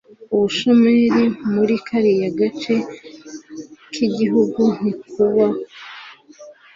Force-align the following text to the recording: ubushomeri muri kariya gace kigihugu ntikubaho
ubushomeri 0.33 1.23
muri 1.53 1.75
kariya 1.87 2.29
gace 2.39 2.75
kigihugu 3.93 4.61
ntikubaho 4.77 5.59